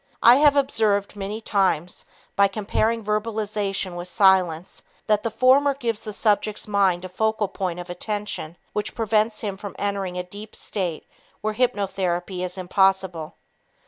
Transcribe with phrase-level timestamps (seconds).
[0.23, 2.05] I have observed many times,
[2.35, 7.79] by comparing verbalization with silence, that the former gives the subject's mind a focal point
[7.79, 11.07] of attention which prevents him from entering a sleep state
[11.41, 13.35] where hypnotherapy is impossible.